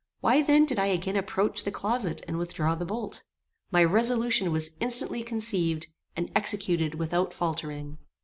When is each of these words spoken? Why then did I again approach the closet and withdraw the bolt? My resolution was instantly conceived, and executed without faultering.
Why 0.19 0.41
then 0.41 0.65
did 0.65 0.79
I 0.79 0.87
again 0.87 1.15
approach 1.15 1.63
the 1.63 1.69
closet 1.69 2.23
and 2.27 2.39
withdraw 2.39 2.73
the 2.73 2.87
bolt? 2.87 3.21
My 3.69 3.83
resolution 3.83 4.51
was 4.51 4.71
instantly 4.79 5.21
conceived, 5.21 5.85
and 6.15 6.31
executed 6.35 6.95
without 6.95 7.35
faultering. 7.35 7.99